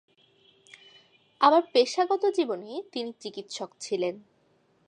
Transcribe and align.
আবার 1.41 1.61
পেশাগত 1.73 2.23
জীবনে 2.35 2.71
তিনি 2.91 3.11
চিকিৎসক 3.19 3.69
ছিলেন। 3.79 4.15